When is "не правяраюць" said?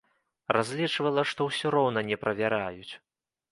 2.09-2.93